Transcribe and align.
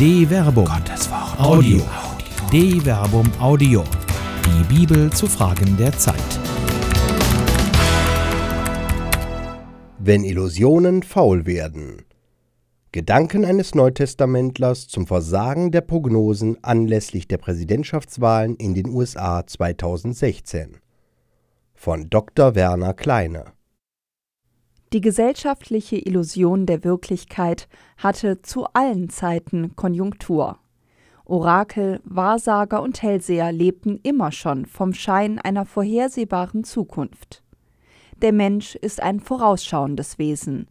De 0.00 0.24
Verbum. 0.26 0.64
Gottes 0.64 1.10
Wort. 1.10 1.38
Audio. 1.38 1.82
De 2.50 2.80
Verbum 2.80 3.30
Audio. 3.38 3.84
Die 4.46 4.74
Bibel 4.74 5.12
zu 5.12 5.26
Fragen 5.26 5.76
der 5.76 5.92
Zeit. 5.92 6.16
Wenn 9.98 10.24
Illusionen 10.24 11.02
faul 11.02 11.44
werden. 11.44 12.06
Gedanken 12.92 13.44
eines 13.44 13.74
Neutestamentlers 13.74 14.88
zum 14.88 15.06
Versagen 15.06 15.70
der 15.70 15.82
Prognosen 15.82 16.56
anlässlich 16.62 17.28
der 17.28 17.36
Präsidentschaftswahlen 17.36 18.56
in 18.56 18.72
den 18.72 18.88
USA 18.88 19.46
2016 19.46 20.78
von 21.74 22.08
Dr. 22.08 22.54
Werner 22.54 22.94
Kleine 22.94 23.52
die 24.92 25.00
gesellschaftliche 25.00 25.96
Illusion 25.96 26.66
der 26.66 26.82
Wirklichkeit 26.82 27.68
hatte 28.02 28.42
zu 28.42 28.66
allen 28.72 29.10
Zeiten 29.10 29.76
Konjunktur. 29.76 30.58
Orakel, 31.26 32.00
Wahrsager 32.04 32.82
und 32.82 33.02
Hellseher 33.02 33.52
lebten 33.52 34.00
immer 34.02 34.32
schon 34.32 34.66
vom 34.66 34.94
Schein 34.94 35.38
einer 35.38 35.64
vorhersehbaren 35.64 36.64
Zukunft. 36.64 37.44
Der 38.20 38.32
Mensch 38.32 38.74
ist 38.74 39.02
ein 39.02 39.20
vorausschauendes 39.20 40.18
Wesen. 40.18 40.66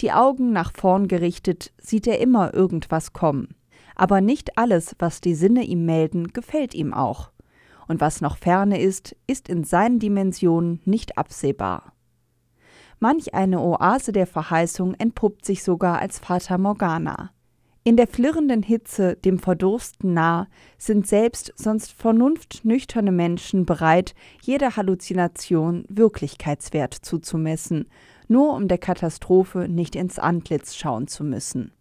Die 0.00 0.12
Augen 0.12 0.52
nach 0.52 0.72
vorn 0.74 1.08
gerichtet, 1.08 1.72
sieht 1.78 2.06
er 2.06 2.20
immer 2.20 2.52
irgendwas 2.52 3.12
kommen. 3.12 3.54
Aber 3.96 4.20
nicht 4.20 4.58
alles, 4.58 4.94
was 4.98 5.20
die 5.20 5.34
Sinne 5.34 5.62
ihm 5.62 5.86
melden, 5.86 6.32
gefällt 6.32 6.74
ihm 6.74 6.92
auch. 6.92 7.30
Und 7.86 8.00
was 8.00 8.20
noch 8.20 8.36
ferne 8.36 8.80
ist, 8.80 9.16
ist 9.26 9.48
in 9.48 9.64
seinen 9.64 10.00
Dimensionen 10.00 10.80
nicht 10.84 11.16
absehbar. 11.16 11.93
Manch 13.04 13.34
eine 13.34 13.60
Oase 13.60 14.12
der 14.12 14.26
Verheißung 14.26 14.94
entpuppt 14.94 15.44
sich 15.44 15.62
sogar 15.62 15.98
als 15.98 16.20
Fata 16.20 16.56
Morgana. 16.56 17.32
In 17.82 17.98
der 17.98 18.06
flirrenden 18.06 18.62
Hitze, 18.62 19.16
dem 19.16 19.38
Verdursten 19.38 20.14
nah, 20.14 20.48
sind 20.78 21.06
selbst 21.06 21.52
sonst 21.54 21.92
vernunftnüchterne 21.92 23.12
Menschen 23.12 23.66
bereit, 23.66 24.14
jeder 24.40 24.76
Halluzination 24.76 25.84
Wirklichkeitswert 25.90 26.94
zuzumessen, 26.94 27.90
nur 28.26 28.54
um 28.54 28.68
der 28.68 28.78
Katastrophe 28.78 29.68
nicht 29.68 29.96
ins 29.96 30.18
Antlitz 30.18 30.74
schauen 30.74 31.06
zu 31.06 31.24
müssen. 31.24 31.72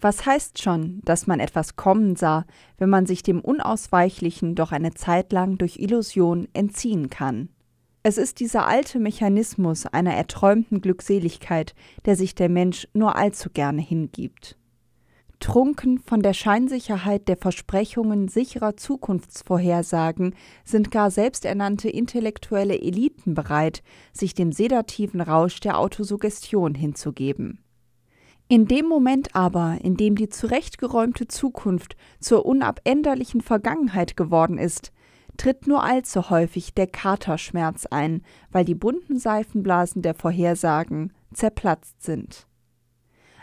Was 0.00 0.26
heißt 0.26 0.60
schon, 0.60 1.00
dass 1.04 1.28
man 1.28 1.38
etwas 1.38 1.76
kommen 1.76 2.16
sah, 2.16 2.44
wenn 2.78 2.90
man 2.90 3.06
sich 3.06 3.22
dem 3.22 3.40
Unausweichlichen 3.40 4.56
doch 4.56 4.72
eine 4.72 4.94
Zeit 4.94 5.32
lang 5.32 5.58
durch 5.58 5.78
Illusion 5.78 6.48
entziehen 6.54 7.08
kann? 7.08 7.50
Es 8.04 8.18
ist 8.18 8.40
dieser 8.40 8.66
alte 8.66 8.98
Mechanismus 8.98 9.86
einer 9.86 10.14
erträumten 10.14 10.80
Glückseligkeit, 10.80 11.74
der 12.04 12.16
sich 12.16 12.34
der 12.34 12.48
Mensch 12.48 12.88
nur 12.94 13.14
allzu 13.14 13.48
gerne 13.50 13.80
hingibt. 13.80 14.56
Trunken 15.38 15.98
von 15.98 16.20
der 16.20 16.34
Scheinsicherheit 16.34 17.26
der 17.26 17.36
Versprechungen 17.36 18.28
sicherer 18.28 18.76
Zukunftsvorhersagen 18.76 20.34
sind 20.64 20.90
gar 20.90 21.10
selbsternannte 21.10 21.88
intellektuelle 21.88 22.80
Eliten 22.80 23.34
bereit, 23.34 23.82
sich 24.12 24.34
dem 24.34 24.52
sedativen 24.52 25.20
Rausch 25.20 25.60
der 25.60 25.78
Autosuggestion 25.78 26.74
hinzugeben. 26.74 27.58
In 28.48 28.66
dem 28.66 28.86
Moment 28.86 29.34
aber, 29.34 29.78
in 29.82 29.96
dem 29.96 30.14
die 30.14 30.28
zurechtgeräumte 30.28 31.26
Zukunft 31.26 31.96
zur 32.20 32.46
unabänderlichen 32.46 33.40
Vergangenheit 33.40 34.16
geworden 34.16 34.58
ist, 34.58 34.92
tritt 35.36 35.66
nur 35.66 35.84
allzu 35.84 36.30
häufig 36.30 36.74
der 36.74 36.86
Katerschmerz 36.86 37.86
ein, 37.86 38.22
weil 38.50 38.64
die 38.64 38.74
bunten 38.74 39.18
Seifenblasen 39.18 40.02
der 40.02 40.14
Vorhersagen 40.14 41.12
zerplatzt 41.32 42.02
sind. 42.02 42.46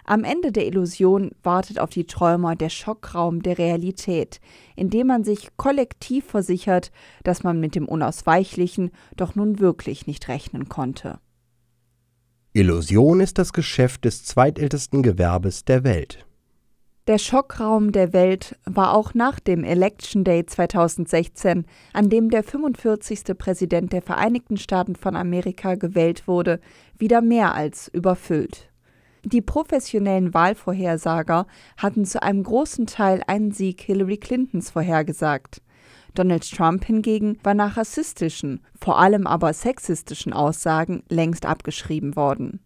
Am 0.05 0.23
Ende 0.23 0.51
der 0.51 0.65
Illusion 0.65 1.31
wartet 1.43 1.77
auf 1.79 1.91
die 1.91 2.05
Träumer 2.05 2.55
der 2.55 2.69
Schockraum 2.69 3.43
der 3.43 3.59
Realität, 3.59 4.39
in 4.75 4.89
dem 4.89 5.05
man 5.05 5.23
sich 5.23 5.49
kollektiv 5.55 6.25
versichert, 6.25 6.91
dass 7.23 7.44
man 7.44 7.59
mit 7.59 7.75
dem 7.75 7.88
Unausweichlichen 7.88 8.89
doch 9.16 9.35
nun 9.35 9.59
wirklich 9.59 10.07
nicht 10.07 10.28
rechnen 10.28 10.67
konnte. 10.67 11.19
Illusion 12.53 13.19
ist 13.19 13.38
das 13.38 13.53
Geschäft 13.53 14.05
des 14.05 14.25
zweitältesten 14.25 15.03
Gewerbes 15.03 15.63
der 15.66 15.83
Welt. 15.83 16.25
Der 17.09 17.18
Schockraum 17.18 17.92
der 17.92 18.14
Welt 18.14 18.56
war 18.66 18.94
auch 18.94 19.16
nach 19.16 19.40
dem 19.40 19.64
Election 19.64 20.24
Day 20.24 20.46
2016, 20.46 21.66
an 21.92 22.09
dem 22.12 22.30
der 22.30 22.44
45. 22.44 23.36
Präsident 23.36 23.94
der 23.94 24.03
Vereinigten 24.03 24.58
Staaten 24.58 24.96
von 24.96 25.16
Amerika 25.16 25.74
gewählt 25.74 26.28
wurde, 26.28 26.59
wieder 27.00 27.22
mehr 27.22 27.56
als 27.56 27.88
überfüllt. 27.88 28.70
Die 29.24 29.42
professionellen 29.42 30.36
Wahlvorhersager 30.36 31.47
hatten 31.78 32.06
zu 32.06 32.22
einem 32.22 32.44
großen 32.44 32.86
Teil 32.86 33.24
einen 33.26 33.53
Sieg 33.53 33.81
Hillary 33.81 34.18
Clintons 34.18 34.70
vorhergesagt. 34.70 35.64
Donald 36.14 36.47
Trump 36.47 36.86
hingegen 36.86 37.40
war 37.41 37.56
nach 37.56 37.76
rassistischen, 37.76 38.62
vor 38.80 39.00
allem 39.00 39.26
aber 39.26 39.52
sexistischen 39.53 40.31
Aussagen 40.31 41.02
längst 41.09 41.47
abgeschrieben 41.47 42.16
worden. 42.16 42.59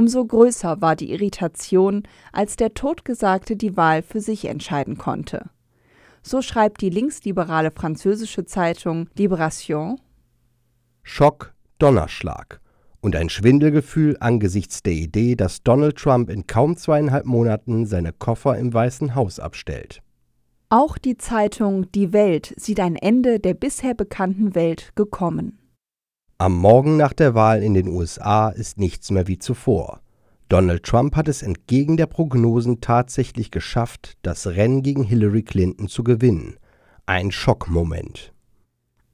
Umso 0.00 0.24
größer 0.24 0.80
war 0.80 0.96
die 0.96 1.12
Irritation, 1.12 2.04
als 2.32 2.56
der 2.56 2.72
Totgesagte 2.72 3.54
die 3.54 3.76
Wahl 3.76 4.00
für 4.00 4.22
sich 4.22 4.46
entscheiden 4.46 4.96
konnte. 4.96 5.50
So 6.22 6.40
schreibt 6.40 6.80
die 6.80 6.88
linksliberale 6.88 7.70
französische 7.70 8.46
Zeitung 8.46 9.10
Libération 9.18 9.98
Schock, 11.02 11.52
Donnerschlag 11.78 12.62
und 13.02 13.14
ein 13.14 13.28
Schwindelgefühl 13.28 14.16
angesichts 14.20 14.82
der 14.82 14.94
Idee, 14.94 15.36
dass 15.36 15.62
Donald 15.64 15.96
Trump 15.96 16.30
in 16.30 16.46
kaum 16.46 16.78
zweieinhalb 16.78 17.26
Monaten 17.26 17.84
seine 17.84 18.14
Koffer 18.14 18.56
im 18.56 18.72
Weißen 18.72 19.14
Haus 19.14 19.38
abstellt. 19.38 20.00
Auch 20.70 20.96
die 20.96 21.18
Zeitung 21.18 21.92
Die 21.92 22.14
Welt 22.14 22.54
sieht 22.56 22.80
ein 22.80 22.96
Ende 22.96 23.38
der 23.38 23.52
bisher 23.52 23.92
bekannten 23.92 24.54
Welt 24.54 24.92
gekommen. 24.94 25.58
Am 26.40 26.56
Morgen 26.56 26.96
nach 26.96 27.12
der 27.12 27.34
Wahl 27.34 27.62
in 27.62 27.74
den 27.74 27.86
USA 27.86 28.48
ist 28.48 28.78
nichts 28.78 29.10
mehr 29.10 29.28
wie 29.28 29.38
zuvor. 29.38 30.00
Donald 30.48 30.84
Trump 30.84 31.14
hat 31.14 31.28
es 31.28 31.42
entgegen 31.42 31.98
der 31.98 32.06
Prognosen 32.06 32.80
tatsächlich 32.80 33.50
geschafft, 33.50 34.16
das 34.22 34.46
Rennen 34.46 34.82
gegen 34.82 35.04
Hillary 35.04 35.42
Clinton 35.42 35.86
zu 35.86 36.02
gewinnen. 36.02 36.56
Ein 37.04 37.30
Schockmoment. 37.30 38.32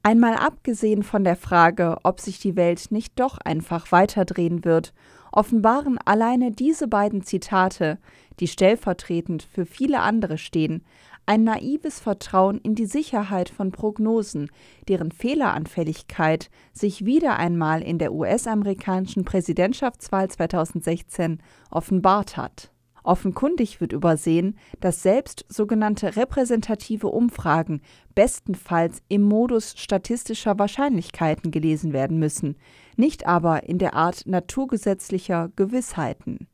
Einmal 0.03 0.35
abgesehen 0.35 1.03
von 1.03 1.25
der 1.25 1.35
Frage, 1.35 1.97
ob 2.03 2.21
sich 2.21 2.39
die 2.39 2.55
Welt 2.55 2.91
nicht 2.91 3.19
doch 3.19 3.39
einfach 3.39 3.91
weiterdrehen 3.91 4.63
wird, 4.63 4.93
offenbaren 5.33 5.97
alleine 6.05 6.51
diese 6.51 6.87
beiden 6.87 7.23
Zitate, 7.23 7.97
die 8.39 8.47
stellvertretend 8.47 9.43
für 9.43 9.65
viele 9.65 9.99
andere 9.99 10.37
stehen, 10.37 10.81
ein 11.27 11.43
naives 11.43 11.99
Vertrauen 11.99 12.57
in 12.57 12.73
die 12.73 12.85
Sicherheit 12.85 13.49
von 13.49 13.71
Prognosen, 13.71 14.49
deren 14.87 15.11
Fehleranfälligkeit 15.11 16.49
sich 16.71 17.05
wieder 17.05 17.37
einmal 17.37 17.83
in 17.83 17.99
der 17.99 18.13
US-amerikanischen 18.13 19.25
Präsidentschaftswahl 19.25 20.29
2016 20.29 21.43
offenbart 21.69 22.37
hat. 22.37 22.71
Offenkundig 23.03 23.81
wird 23.81 23.91
übersehen, 23.91 24.57
dass 24.79 25.03
selbst 25.03 25.45
sogenannte 25.49 26.15
repräsentative 26.15 27.07
Umfragen 27.07 27.81
bestenfalls 28.15 29.01
im 29.09 29.21
Modus 29.21 29.73
statistischer 29.77 30.57
Wahrscheinlichkeiten 30.57 31.51
gelesen 31.51 31.91
werden 31.91 32.19
müssen, 32.19 32.55
nicht 32.95 33.27
aber 33.27 33.63
in 33.63 33.79
der 33.79 33.95
Art 33.95 34.23
naturgesetzlicher 34.27 35.51
Gewissheiten. 35.57 36.47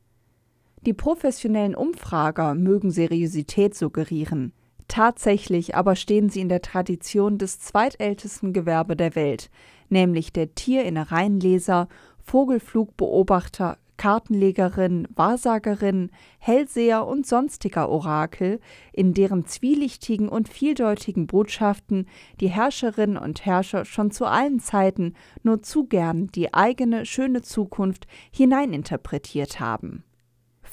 Die 0.84 0.92
professionellen 0.92 1.74
Umfrager 1.74 2.54
mögen 2.54 2.90
Seriosität 2.90 3.74
suggerieren, 3.74 4.52
Tatsächlich 4.88 5.74
aber 5.74 5.96
stehen 5.96 6.28
sie 6.28 6.40
in 6.40 6.48
der 6.48 6.62
Tradition 6.62 7.38
des 7.38 7.58
zweitältesten 7.60 8.52
Gewerbe 8.52 8.96
der 8.96 9.14
Welt, 9.14 9.50
nämlich 9.88 10.32
der 10.32 10.54
Tierinnereienleser, 10.54 11.88
Vogelflugbeobachter, 12.22 13.78
Kartenlegerin, 13.96 15.06
Wahrsagerin, 15.14 16.10
Hellseher 16.38 17.06
und 17.06 17.26
sonstiger 17.26 17.88
Orakel, 17.88 18.60
in 18.92 19.14
deren 19.14 19.46
zwielichtigen 19.46 20.28
und 20.28 20.48
vieldeutigen 20.48 21.26
Botschaften 21.26 22.08
die 22.40 22.48
Herrscherinnen 22.48 23.16
und 23.16 23.46
Herrscher 23.46 23.84
schon 23.84 24.10
zu 24.10 24.26
allen 24.26 24.58
Zeiten 24.58 25.14
nur 25.42 25.62
zu 25.62 25.86
gern 25.86 26.28
die 26.28 26.52
eigene 26.52 27.06
schöne 27.06 27.42
Zukunft 27.42 28.06
hineininterpretiert 28.32 29.60
haben. 29.60 30.04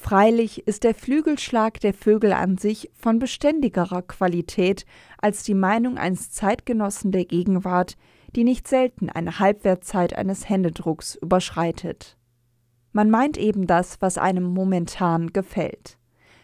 Freilich 0.02 0.66
ist 0.66 0.82
der 0.82 0.96
Flügelschlag 0.96 1.78
der 1.78 1.94
Vögel 1.94 2.32
an 2.32 2.58
sich 2.58 2.90
von 2.92 3.20
beständigerer 3.20 4.02
Qualität 4.02 4.84
als 5.18 5.44
die 5.44 5.54
Meinung 5.54 5.96
eines 5.96 6.32
Zeitgenossen 6.32 7.12
der 7.12 7.24
Gegenwart, 7.24 7.96
die 8.34 8.42
nicht 8.42 8.66
selten 8.66 9.10
eine 9.10 9.38
Halbwertzeit 9.38 10.18
eines 10.18 10.48
Händedrucks 10.48 11.14
überschreitet. 11.14 12.18
Man 12.90 13.10
meint 13.10 13.38
eben 13.38 13.68
das, 13.68 14.02
was 14.02 14.18
einem 14.18 14.42
momentan 14.42 15.32
gefällt. 15.32 15.98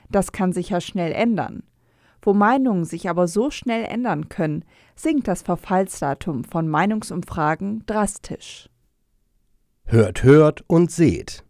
Das 0.08 0.31
kann 0.31 0.52
sich 0.52 0.69
ja 0.69 0.81
schnell 0.81 1.11
ändern. 1.11 1.64
Wo 2.22 2.34
Meinungen 2.34 2.84
sich 2.84 3.11
aber 3.11 3.26
so 3.26 3.50
schnell 3.50 3.84
ändern 3.84 4.28
können, 4.28 4.64
sinkt 4.94 5.26
das 5.26 5.43
Verfallsdatum 5.43 6.44
von 6.44 6.69
Meinungsumfragen 6.69 7.82
drastisch. 7.87 8.70
Hört, 9.84 10.22
hört 10.22 10.62
und 10.69 10.93
seht. 10.93 11.44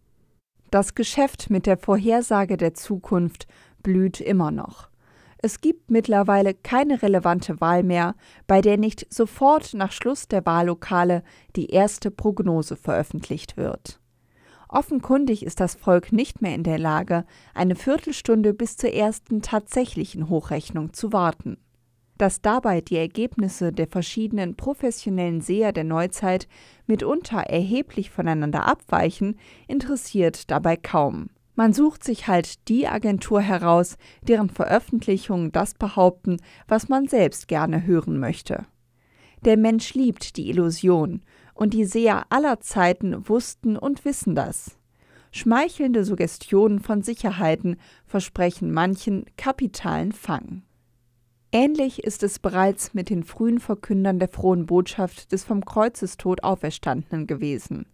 Das 0.71 0.93
Geschäft 0.93 1.49
mit 1.49 1.65
der 1.65 1.77
Vorhersage 1.77 2.55
der 2.55 2.75
Zukunft 2.75 3.47
blüht 3.81 4.21
immer 4.21 4.51
noch. 4.51 4.89
Es 5.39 5.61
gibt 5.61 5.89
mittlerweile 5.89 6.53
keine 6.53 7.01
relevante 7.01 7.59
Wahl 7.59 7.81
mehr, 7.81 8.13
bei 8.45 8.61
der 8.61 8.77
nicht 8.77 9.11
sofort 9.11 9.73
nach 9.73 9.91
Schluss 9.91 10.27
der 10.27 10.45
Wahllokale 10.45 11.23
die 11.55 11.67
erste 11.67 12.11
Prognose 12.11 12.75
veröffentlicht 12.75 13.57
wird. 13.57 13.99
Offenkundig 14.67 15.43
ist 15.43 15.59
das 15.59 15.73
Volk 15.73 16.11
nicht 16.11 16.43
mehr 16.43 16.53
in 16.53 16.63
der 16.63 16.77
Lage, 16.77 17.25
eine 17.55 17.75
Viertelstunde 17.75 18.53
bis 18.53 18.77
zur 18.77 18.91
ersten 18.91 19.41
tatsächlichen 19.41 20.29
Hochrechnung 20.29 20.93
zu 20.93 21.11
warten. 21.11 21.57
Dass 22.19 22.41
dabei 22.41 22.81
die 22.81 22.97
Ergebnisse 22.97 23.71
der 23.71 23.87
verschiedenen 23.87 24.55
professionellen 24.55 25.39
Seher 25.39 25.71
der 25.71 25.85
Neuzeit 25.85 26.49
mitunter 26.85 27.39
erheblich 27.39 28.09
voneinander 28.09 28.67
abweichen, 28.67 29.39
interessiert 29.69 30.51
dabei 30.51 30.75
kaum. 30.75 31.29
Man 31.55 31.71
sucht 31.71 32.03
sich 32.03 32.27
halt 32.27 32.67
die 32.67 32.89
Agentur 32.89 33.39
heraus, 33.39 33.95
deren 34.21 34.49
Veröffentlichungen 34.49 35.53
das 35.53 35.75
behaupten, 35.75 36.41
was 36.67 36.89
man 36.89 37.07
selbst 37.07 37.47
gerne 37.47 37.85
hören 37.87 38.19
möchte. 38.19 38.65
Der 39.45 39.55
Mensch 39.55 39.93
liebt 39.93 40.35
die 40.35 40.49
Illusion, 40.49 41.21
und 41.53 41.73
die 41.73 41.85
Seher 41.85 42.25
aller 42.29 42.59
Zeiten 42.59 43.29
wussten 43.29 43.77
und 43.77 44.03
wissen 44.03 44.35
das. 44.35 44.77
Schmeichelnde 45.31 46.03
Suggestionen 46.03 46.79
von 46.79 47.01
Sicherheiten 47.01 47.77
versprechen 48.05 48.73
manchen 48.73 49.25
kapitalen 49.37 50.11
Fang. 50.11 50.63
Ähnlich 51.51 52.03
ist 52.03 52.21
es 52.21 52.37
bereits 52.37 52.93
mit 52.93 53.09
den 53.09 53.23
frühen 53.23 53.59
Verkündern 53.59 54.19
der 54.19 54.27
frohen 54.27 54.67
Botschaft 54.67 55.31
des 55.31 55.43
vom 55.43 55.65
Kreuzestod 55.65 56.43
Auferstandenen 56.43 57.25
gewesen. 57.25 57.87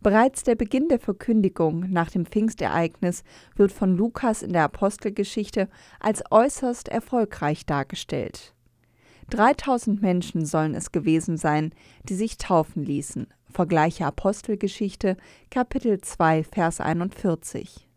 Bereits 0.00 0.44
der 0.44 0.54
Beginn 0.54 0.88
der 0.88 1.00
Verkündigung 1.00 1.90
nach 1.90 2.08
dem 2.08 2.24
Pfingstereignis 2.24 3.24
wird 3.56 3.72
von 3.72 3.96
Lukas 3.96 4.42
in 4.44 4.52
der 4.52 4.62
Apostelgeschichte 4.62 5.68
als 5.98 6.22
äußerst 6.30 6.88
erfolgreich 6.88 7.66
dargestellt. 7.66 8.54
3000 9.30 10.00
Menschen 10.00 10.46
sollen 10.46 10.76
es 10.76 10.92
gewesen 10.92 11.36
sein, 11.36 11.72
die 12.04 12.14
sich 12.14 12.38
taufen 12.38 12.84
ließen. 12.84 13.26
Vergleiche 13.50 14.06
Apostelgeschichte, 14.06 15.16
Kapitel 15.50 16.00
2, 16.00 16.44
Vers 16.44 16.80
41. 16.80 17.87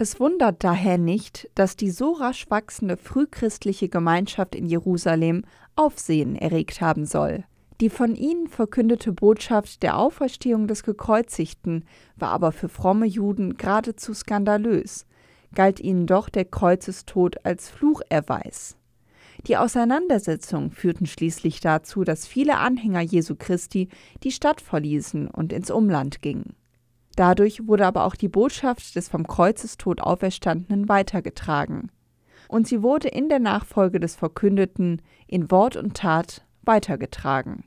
Es 0.00 0.20
wundert 0.20 0.62
daher 0.62 0.96
nicht, 0.96 1.50
dass 1.56 1.74
die 1.74 1.90
so 1.90 2.12
rasch 2.12 2.48
wachsende 2.50 2.96
frühchristliche 2.96 3.88
Gemeinschaft 3.88 4.54
in 4.54 4.64
Jerusalem 4.64 5.42
Aufsehen 5.74 6.36
erregt 6.36 6.80
haben 6.80 7.04
soll. 7.04 7.42
Die 7.80 7.90
von 7.90 8.14
ihnen 8.14 8.46
verkündete 8.46 9.10
Botschaft 9.10 9.82
der 9.82 9.98
Auferstehung 9.98 10.68
des 10.68 10.84
Gekreuzigten 10.84 11.84
war 12.14 12.28
aber 12.28 12.52
für 12.52 12.68
fromme 12.68 13.06
Juden 13.06 13.56
geradezu 13.56 14.14
skandalös, 14.14 15.04
galt 15.52 15.80
ihnen 15.80 16.06
doch 16.06 16.28
der 16.28 16.44
Kreuzestod 16.44 17.44
als 17.44 17.68
Flucherweis. 17.68 18.76
Die 19.48 19.56
Auseinandersetzungen 19.56 20.70
führten 20.70 21.06
schließlich 21.06 21.58
dazu, 21.58 22.04
dass 22.04 22.24
viele 22.24 22.58
Anhänger 22.58 23.00
Jesu 23.00 23.34
Christi 23.36 23.88
die 24.22 24.30
Stadt 24.30 24.60
verließen 24.60 25.26
und 25.26 25.52
ins 25.52 25.72
Umland 25.72 26.22
gingen. 26.22 26.54
Dadurch 27.18 27.66
wurde 27.66 27.84
aber 27.84 28.04
auch 28.04 28.14
die 28.14 28.28
Botschaft 28.28 28.94
des 28.94 29.08
vom 29.08 29.26
Kreuzestod 29.26 30.00
Auferstandenen 30.00 30.88
weitergetragen. 30.88 31.90
Und 32.46 32.68
sie 32.68 32.80
wurde 32.80 33.08
in 33.08 33.28
der 33.28 33.40
Nachfolge 33.40 33.98
des 33.98 34.14
Verkündeten 34.14 35.02
in 35.26 35.50
Wort 35.50 35.74
und 35.74 35.94
Tat 35.96 36.46
weitergetragen. 36.62 37.64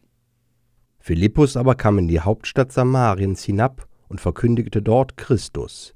Philippus 0.99 1.57
aber 1.57 1.75
kam 1.75 1.97
in 1.97 2.07
die 2.07 2.21
Hauptstadt 2.21 2.71
Samariens 2.71 3.43
hinab 3.43 3.89
und 4.07 4.21
verkündigte 4.21 4.81
dort 4.81 5.17
Christus. 5.17 5.95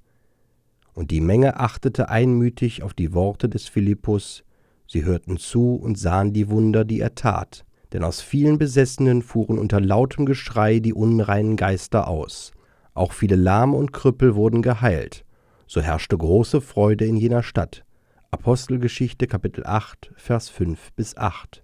Und 0.93 1.09
die 1.11 1.21
Menge 1.21 1.57
achtete 1.57 2.09
einmütig 2.09 2.83
auf 2.83 2.93
die 2.93 3.13
Worte 3.13 3.47
des 3.47 3.69
Philippus, 3.69 4.43
sie 4.85 5.05
hörten 5.05 5.37
zu 5.37 5.75
und 5.75 5.97
sahen 5.97 6.33
die 6.33 6.49
Wunder, 6.49 6.83
die 6.83 6.99
er 6.99 7.15
tat, 7.15 7.63
denn 7.93 8.03
aus 8.03 8.19
vielen 8.19 8.57
Besessenen 8.57 9.21
fuhren 9.21 9.57
unter 9.57 9.79
lautem 9.79 10.25
Geschrei 10.25 10.79
die 10.79 10.93
unreinen 10.93 11.55
Geister 11.55 12.09
aus. 12.09 12.51
Auch 12.95 13.11
viele 13.11 13.35
Lahme 13.35 13.77
und 13.77 13.93
Krüppel 13.93 14.33
wurden 14.33 14.63
geheilt. 14.63 15.23
So 15.67 15.81
herrschte 15.81 16.17
große 16.17 16.61
Freude 16.61 17.05
in 17.05 17.15
jener 17.15 17.43
Stadt. 17.43 17.85
Apostelgeschichte 18.31 19.27
Kapitel 19.27 19.63
8, 19.67 20.11
Vers 20.15 20.49
5 20.49 20.93
bis 20.93 21.15
8. 21.15 21.63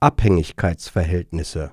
Abhängigkeitsverhältnisse 0.00 1.72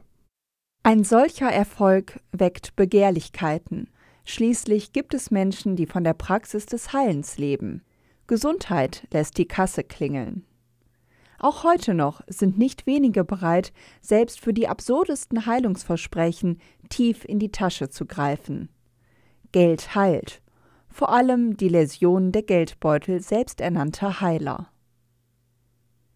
ein 0.82 1.04
solcher 1.04 1.52
Erfolg 1.52 2.20
weckt 2.32 2.76
Begehrlichkeiten. 2.76 3.90
Schließlich 4.24 4.94
gibt 4.94 5.14
es 5.14 5.30
Menschen, 5.30 5.76
die 5.76 5.86
von 5.86 6.04
der 6.04 6.14
Praxis 6.14 6.66
des 6.66 6.94
Heilens 6.94 7.38
leben. 7.38 7.84
Gesundheit 8.28 9.06
lässt 9.12 9.38
die 9.38 9.48
Kasse 9.48 9.84
klingeln. 9.84 10.46
Auch 11.40 11.64
heute 11.64 11.94
noch 11.94 12.22
sind 12.28 12.58
nicht 12.58 12.86
wenige 12.86 13.24
bereit, 13.24 13.72
selbst 14.02 14.42
für 14.42 14.54
die 14.54 14.68
absurdesten 14.68 15.46
Heilungsversprechen 15.46 16.60
tief 16.90 17.24
in 17.24 17.40
die 17.40 17.52
Tasche 17.52 17.90
zu 17.90 18.06
greifen. 18.06 18.70
Geld 19.54 19.96
heilt, 19.96 20.42
vor 20.90 21.14
allem 21.14 21.56
die 21.56 21.70
Läsionen 21.70 22.34
der 22.34 22.44
Geldbeutel 22.44 23.22
selbsternannter 23.22 24.20
Heiler. 24.20 24.68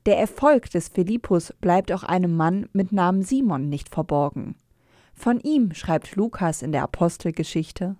Der 0.06 0.20
Erfolg 0.20 0.70
des 0.72 0.90
Philippus 0.90 1.54
bleibt 1.62 1.94
auch 1.94 2.04
einem 2.04 2.36
Mann 2.36 2.68
mit 2.74 2.92
Namen 2.92 3.24
Simon 3.24 3.70
nicht 3.70 3.88
verborgen. 3.88 4.56
Von 5.14 5.40
ihm 5.40 5.74
schreibt 5.74 6.18
Lukas 6.18 6.62
in 6.62 6.74
der 6.74 6.84
Apostelgeschichte. 6.84 7.96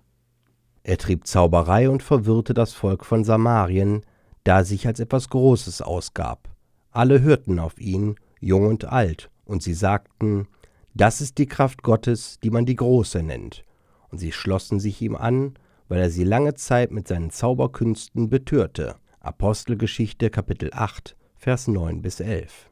Er 0.82 0.98
trieb 0.98 1.26
Zauberei 1.26 1.88
und 1.88 2.02
verwirrte 2.02 2.52
das 2.52 2.74
Volk 2.74 3.06
von 3.06 3.24
Samarien, 3.24 4.02
da 4.42 4.58
er 4.58 4.64
sich 4.66 4.86
als 4.86 5.00
etwas 5.00 5.30
Großes 5.30 5.80
ausgab. 5.80 6.53
Alle 6.94 7.22
hörten 7.22 7.58
auf 7.58 7.80
ihn, 7.80 8.14
jung 8.38 8.68
und 8.68 8.84
alt, 8.84 9.28
und 9.44 9.64
sie 9.64 9.74
sagten, 9.74 10.46
das 10.94 11.20
ist 11.20 11.38
die 11.38 11.46
Kraft 11.46 11.82
Gottes, 11.82 12.38
die 12.38 12.50
man 12.50 12.66
die 12.66 12.76
Große 12.76 13.20
nennt. 13.24 13.64
Und 14.10 14.18
sie 14.18 14.30
schlossen 14.30 14.78
sich 14.78 15.02
ihm 15.02 15.16
an, 15.16 15.54
weil 15.88 16.00
er 16.00 16.08
sie 16.08 16.22
lange 16.22 16.54
Zeit 16.54 16.92
mit 16.92 17.08
seinen 17.08 17.30
Zauberkünsten 17.30 18.30
betörte. 18.30 18.94
Apostelgeschichte 19.18 20.30
Kapitel 20.30 20.70
8, 20.72 21.16
Vers 21.34 21.66
9 21.66 22.00
bis 22.00 22.20
11. 22.20 22.70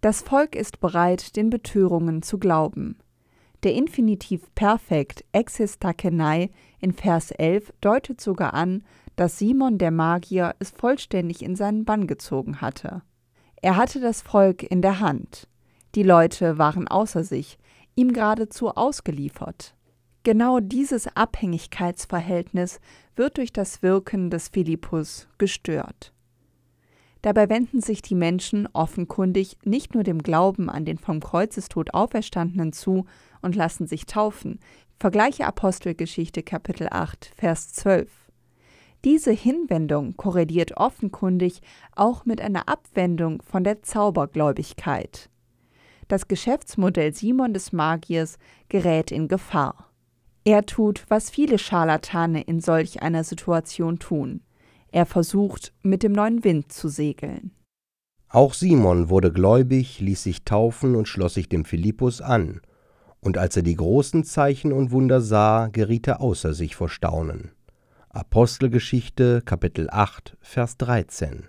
Das 0.00 0.22
Volk 0.22 0.56
ist 0.56 0.80
bereit, 0.80 1.36
den 1.36 1.50
Betörungen 1.50 2.22
zu 2.22 2.38
glauben. 2.38 2.96
Der 3.64 3.74
Infinitiv 3.74 4.46
Perfekt 4.54 5.26
existakenai 5.32 6.48
in 6.80 6.94
Vers 6.94 7.32
11 7.32 7.74
deutet 7.82 8.18
sogar 8.18 8.54
an, 8.54 8.82
dass 9.16 9.36
Simon 9.36 9.76
der 9.76 9.90
Magier 9.90 10.54
es 10.58 10.70
vollständig 10.70 11.42
in 11.42 11.54
seinen 11.54 11.84
Bann 11.84 12.06
gezogen 12.06 12.62
hatte. 12.62 13.02
Er 13.62 13.76
hatte 13.76 14.00
das 14.00 14.22
Volk 14.22 14.62
in 14.62 14.82
der 14.82 15.00
Hand. 15.00 15.48
Die 15.94 16.02
Leute 16.02 16.56
waren 16.58 16.88
außer 16.88 17.24
sich, 17.24 17.58
ihm 17.94 18.12
geradezu 18.12 18.68
ausgeliefert. 18.70 19.74
Genau 20.22 20.60
dieses 20.60 21.08
Abhängigkeitsverhältnis 21.16 22.80
wird 23.16 23.38
durch 23.38 23.52
das 23.52 23.82
Wirken 23.82 24.30
des 24.30 24.48
Philippus 24.48 25.28
gestört. 25.38 26.12
Dabei 27.22 27.50
wenden 27.50 27.82
sich 27.82 28.00
die 28.00 28.14
Menschen 28.14 28.66
offenkundig 28.72 29.58
nicht 29.64 29.94
nur 29.94 30.04
dem 30.04 30.22
Glauben 30.22 30.70
an 30.70 30.86
den 30.86 30.98
vom 30.98 31.20
Kreuzestod 31.20 31.92
Auferstandenen 31.92 32.72
zu 32.72 33.04
und 33.42 33.56
lassen 33.56 33.86
sich 33.86 34.06
taufen. 34.06 34.58
Vergleiche 34.98 35.46
Apostelgeschichte 35.46 36.42
Kapitel 36.42 36.88
8, 36.90 37.32
Vers 37.36 37.72
12. 37.72 38.19
Diese 39.04 39.32
Hinwendung 39.32 40.16
korreliert 40.16 40.76
offenkundig 40.76 41.62
auch 41.96 42.26
mit 42.26 42.40
einer 42.40 42.68
Abwendung 42.68 43.42
von 43.42 43.64
der 43.64 43.82
Zaubergläubigkeit. 43.82 45.30
Das 46.08 46.28
Geschäftsmodell 46.28 47.14
Simon 47.14 47.54
des 47.54 47.72
Magiers 47.72 48.38
gerät 48.68 49.10
in 49.10 49.28
Gefahr. 49.28 49.90
Er 50.44 50.66
tut, 50.66 51.04
was 51.08 51.30
viele 51.30 51.58
Scharlatane 51.58 52.42
in 52.42 52.60
solch 52.60 53.02
einer 53.02 53.24
Situation 53.24 53.98
tun. 53.98 54.42
Er 54.92 55.06
versucht, 55.06 55.72
mit 55.82 56.02
dem 56.02 56.12
neuen 56.12 56.44
Wind 56.44 56.72
zu 56.72 56.88
segeln. 56.88 57.52
Auch 58.28 58.54
Simon 58.54 59.08
wurde 59.08 59.32
gläubig, 59.32 60.00
ließ 60.00 60.22
sich 60.22 60.44
taufen 60.44 60.94
und 60.94 61.08
schloss 61.08 61.34
sich 61.34 61.48
dem 61.48 61.64
Philippus 61.64 62.20
an. 62.20 62.60
Und 63.20 63.38
als 63.38 63.56
er 63.56 63.62
die 63.62 63.76
großen 63.76 64.24
Zeichen 64.24 64.72
und 64.72 64.90
Wunder 64.92 65.20
sah, 65.20 65.68
geriet 65.68 66.06
er 66.08 66.20
außer 66.20 66.54
sich 66.54 66.74
vor 66.74 66.88
Staunen. 66.88 67.52
Apostelgeschichte, 68.12 69.40
Kapitel 69.40 69.88
8, 69.88 70.36
Vers 70.40 70.76
13. 70.78 71.46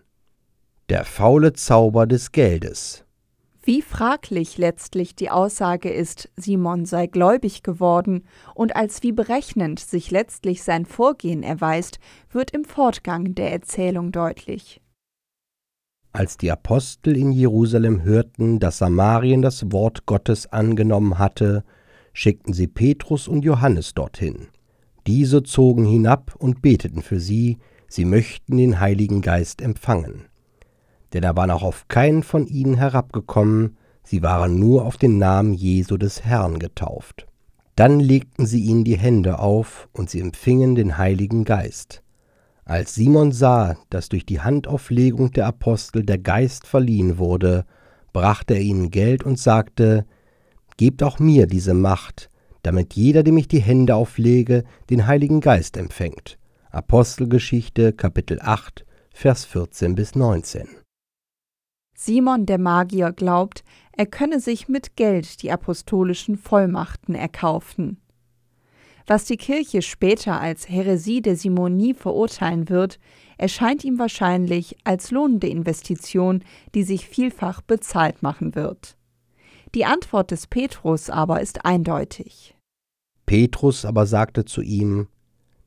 Der 0.89 1.06
faule 1.06 1.53
Zauber 1.53 2.06
des 2.06 2.32
Geldes. 2.32 3.03
Wie 3.63 3.82
fraglich 3.82 4.60
letztlich 4.60 5.15
die 5.15 5.32
Aussage 5.32 5.89
ist, 5.89 6.30
Simon 6.36 6.86
sei 6.86 7.08
gläubig 7.08 7.63
geworden 7.63 8.25
und 8.53 8.75
als 8.75 9.01
wie 9.01 9.12
berechnend 9.12 9.80
sich 9.80 10.12
letztlich 10.12 10.62
sein 10.62 10.86
Vorgehen 10.86 11.41
erweist, 11.41 11.98
wird 12.30 12.51
im 12.51 12.63
Fortgang 12.63 13.34
der 13.34 13.51
Erzählung 13.51 14.12
deutlich. 14.12 14.84
Als 16.12 16.38
die 16.38 16.51
Apostel 16.51 17.18
in 17.18 17.32
Jerusalem 17.32 18.03
hörten, 18.03 18.60
dass 18.60 18.77
Samarien 18.77 19.41
das 19.41 19.72
Wort 19.72 20.06
Gottes 20.06 20.46
angenommen 20.46 21.18
hatte, 21.18 21.63
schickten 22.13 22.53
sie 22.53 22.68
Petrus 22.68 23.27
und 23.27 23.44
Johannes 23.44 23.96
dorthin. 23.96 24.50
Diese 25.08 25.43
zogen 25.43 25.86
hinab 25.86 26.36
und 26.38 26.62
beteten 26.62 27.01
für 27.01 27.20
sie, 27.20 27.58
sie 27.88 28.05
möchten 28.05 28.58
den 28.58 28.79
Heiligen 28.79 29.22
Geist 29.22 29.62
empfangen. 29.62 30.25
Denn 31.13 31.24
er 31.24 31.36
war 31.36 31.48
noch 31.48 31.63
auf 31.63 31.88
keinen 31.88 32.24
von 32.24 32.48
ihnen 32.48 32.75
herabgekommen, 32.75 33.77
sie 34.03 34.22
waren 34.22 34.60
nur 34.60 34.86
auf 34.86 34.98
den 34.98 35.17
Namen 35.17 35.53
Jesu 35.53 35.98
des 35.98 36.24
Herrn 36.24 36.60
getauft. 36.60 37.27
Dann 37.75 38.00
legten 38.00 38.46
sie 38.46 38.62
ihnen 38.62 38.84
die 38.84 38.98
Hände 38.98 39.39
auf, 39.39 39.89
und 39.93 40.10
sie 40.10 40.20
empfingen 40.20 40.75
den 40.75 40.98
Heiligen 40.98 41.46
Geist. 41.46 42.03
Als 42.63 42.93
Simon 42.93 43.31
sah, 43.31 43.75
dass 43.89 44.10
durch 44.10 44.25
die 44.25 44.39
Handauflegung 44.39 45.31
der 45.31 45.48
Apostel 45.48 46.03
der 46.03 46.20
Geist 46.20 46.67
verliehen 46.67 47.17
wurde, 47.17 47.65
brachte 48.13 48.53
er 48.53 48.62
ihnen 48.62 48.91
Geld 48.91 49.24
und 49.24 49.39
sagte, 49.39 50.05
Gebt 50.77 51.03
auch 51.03 51.20
mir 51.20 51.48
diese 51.48 51.74
Macht, 51.74 52.29
damit 52.63 52.94
jeder, 52.94 53.24
dem 53.24 53.38
ich 53.38 53.48
die 53.48 53.62
Hände 53.62 53.96
auflege, 53.96 54.63
den 54.89 55.08
Heiligen 55.08 55.41
Geist 55.41 55.77
empfängt. 55.77 56.38
Apostelgeschichte 56.70 57.94
Kapitel 57.94 58.39
8, 58.41 58.86
Vers 59.13 59.46
14 59.46 59.96
bis 59.96 60.15
19. 60.15 60.68
Simon 61.94 62.46
der 62.46 62.58
Magier 62.58 63.12
glaubt, 63.12 63.63
er 63.91 64.06
könne 64.06 64.39
sich 64.39 64.68
mit 64.68 64.96
Geld 64.96 65.44
die 65.44 65.51
apostolischen 65.51 66.38
Vollmachten 66.38 67.13
erkaufen. 67.13 68.01
Was 69.06 69.25
die 69.25 69.38
Kirche 69.38 69.82
später 69.82 70.39
als 70.39 70.70
Häresie 70.70 71.22
der 71.22 71.36
Simonie 71.36 71.94
verurteilen 71.94 72.70
wird, 72.70 73.00
erscheint 73.38 73.84
ihm 73.84 74.00
wahrscheinlich 74.00 74.77
als 74.84 75.12
lohnende 75.12 75.48
Investition, 75.48 76.44
die 76.74 76.84
sich 76.84 77.08
vielfach 77.08 77.62
bezahlt 77.62 78.24
machen 78.24 78.56
wird. 78.56 78.96
Die 79.74 79.86
Antwort 79.86 80.32
des 80.32 80.48
Petrus 80.48 81.10
aber 81.10 81.42
ist 81.42 81.66
eindeutig. 81.66 82.58
Petrus 83.25 83.86
aber 83.86 84.06
sagte 84.06 84.44
zu 84.44 84.62
ihm, 84.62 85.08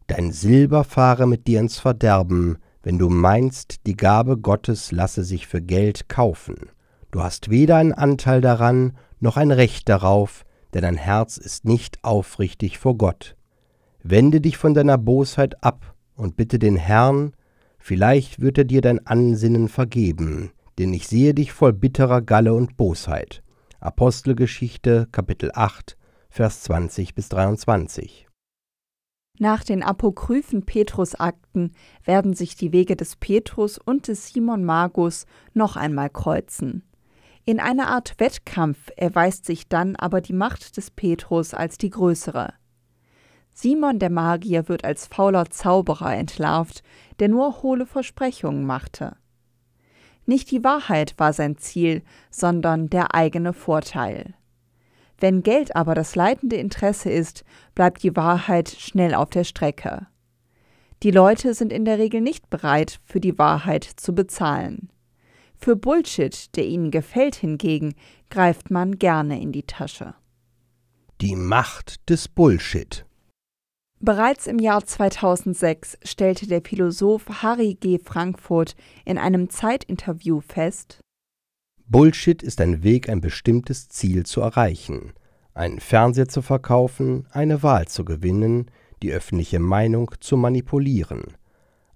Dein 0.06 0.32
Silber 0.32 0.84
fahre 0.84 1.26
mit 1.26 1.46
dir 1.46 1.61
ins 1.61 1.78
Verderben, 1.78 2.58
wenn 2.82 2.99
du 2.99 3.08
meinst, 3.08 3.87
die 3.87 3.96
Gabe 3.96 4.37
Gottes 4.37 4.92
lasse 4.92 5.25
sich 5.25 5.46
für 5.46 5.62
Geld 5.62 6.11
kaufen. 6.11 6.68
Du 7.11 7.23
hast 7.23 7.49
weder 7.49 7.76
einen 7.76 7.94
Anteil 7.94 8.42
daran, 8.42 8.92
noch 9.20 9.38
ein 9.38 9.50
Recht 9.50 9.88
darauf, 9.88 10.44
denn 10.75 10.82
dein 10.82 10.99
Herz 10.99 11.38
ist 11.38 11.64
nicht 11.64 12.04
aufrichtig 12.04 12.78
vor 12.78 12.99
Gott. 12.99 13.37
Wende 14.02 14.42
dich 14.42 14.58
von 14.58 14.75
deiner 14.75 14.99
Bosheit 14.99 15.64
ab 15.64 15.94
und 16.14 16.37
bitte 16.37 16.58
den 16.58 16.76
Herrn, 16.76 17.32
vielleicht 17.78 18.40
wird 18.40 18.58
er 18.58 18.64
dir 18.64 18.82
dein 18.82 19.06
Ansinnen 19.06 19.68
vergeben, 19.68 20.50
denn 20.78 20.92
ich 20.92 21.08
sehe 21.08 21.32
dich 21.32 21.52
voll 21.52 21.73
bitterer 21.73 22.20
Galle 22.20 22.52
und 22.52 22.76
Bosheit. 22.76 23.43
Apostelgeschichte 23.84 25.08
Kapitel 25.12 25.50
8 25.52 25.98
Vers 26.30 26.62
20 26.62 27.14
bis 27.14 27.28
23 27.28 28.26
nach 29.38 29.62
den 29.62 29.82
apokryphen 29.82 30.64
Petrusakten 30.64 31.72
werden 32.02 32.32
sich 32.32 32.56
die 32.56 32.72
Wege 32.72 32.96
des 32.96 33.16
Petrus 33.16 33.76
und 33.76 34.08
des 34.08 34.28
Simon 34.28 34.64
Magus 34.64 35.26
noch 35.52 35.76
einmal 35.76 36.08
kreuzen. 36.08 36.82
In 37.44 37.60
einer 37.60 37.88
Art 37.88 38.14
Wettkampf 38.18 38.90
erweist 38.96 39.44
sich 39.44 39.68
dann 39.68 39.96
aber 39.96 40.22
die 40.22 40.32
Macht 40.32 40.78
des 40.78 40.90
Petrus 40.90 41.52
als 41.52 41.76
die 41.76 41.90
größere. 41.90 42.54
Simon 43.52 43.98
der 43.98 44.10
Magier 44.10 44.66
wird 44.70 44.84
als 44.84 45.08
fauler 45.08 45.50
Zauberer 45.50 46.16
entlarvt, 46.16 46.82
der 47.18 47.28
nur 47.28 47.62
hohle 47.62 47.84
Versprechungen 47.84 48.64
machte. 48.64 49.16
Nicht 50.26 50.50
die 50.50 50.64
Wahrheit 50.64 51.14
war 51.18 51.32
sein 51.32 51.58
Ziel, 51.58 52.02
sondern 52.30 52.88
der 52.88 53.14
eigene 53.14 53.52
Vorteil. 53.52 54.34
Wenn 55.18 55.42
Geld 55.42 55.76
aber 55.76 55.94
das 55.94 56.16
leitende 56.16 56.56
Interesse 56.56 57.10
ist, 57.10 57.44
bleibt 57.74 58.02
die 58.02 58.16
Wahrheit 58.16 58.68
schnell 58.68 59.14
auf 59.14 59.30
der 59.30 59.44
Strecke. 59.44 60.06
Die 61.02 61.10
Leute 61.10 61.54
sind 61.54 61.72
in 61.72 61.84
der 61.84 61.98
Regel 61.98 62.20
nicht 62.20 62.48
bereit, 62.50 63.00
für 63.04 63.20
die 63.20 63.38
Wahrheit 63.38 63.84
zu 63.84 64.14
bezahlen. 64.14 64.90
Für 65.56 65.76
Bullshit, 65.76 66.54
der 66.56 66.66
ihnen 66.66 66.90
gefällt 66.90 67.36
hingegen, 67.36 67.94
greift 68.30 68.70
man 68.70 68.98
gerne 68.98 69.40
in 69.40 69.52
die 69.52 69.62
Tasche. 69.62 70.14
Die 71.20 71.36
Macht 71.36 72.08
des 72.10 72.28
Bullshit. 72.28 73.06
Bereits 74.04 74.46
im 74.46 74.58
Jahr 74.58 74.84
2006 74.84 75.96
stellte 76.02 76.46
der 76.46 76.61
Philosoph 76.61 77.26
Harry 77.40 77.73
G. 77.73 77.99
Frankfurt 77.99 78.76
in 79.06 79.16
einem 79.16 79.49
Zeitinterview 79.49 80.42
fest, 80.42 81.00
Bullshit 81.87 82.42
ist 82.42 82.61
ein 82.61 82.82
Weg, 82.82 83.08
ein 83.08 83.23
bestimmtes 83.23 83.88
Ziel 83.88 84.26
zu 84.26 84.42
erreichen, 84.42 85.14
einen 85.54 85.80
Fernseher 85.80 86.28
zu 86.28 86.42
verkaufen, 86.42 87.26
eine 87.30 87.62
Wahl 87.62 87.88
zu 87.88 88.04
gewinnen, 88.04 88.70
die 89.02 89.11
öffentliche 89.11 89.58
Meinung 89.58 90.11
zu 90.20 90.37
manipulieren. 90.37 91.38